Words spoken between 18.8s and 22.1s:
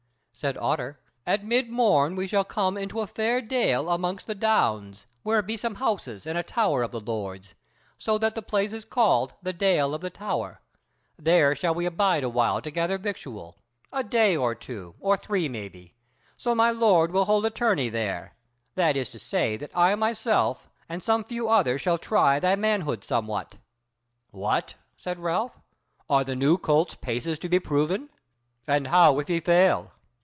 is to say that I myself and some few others shall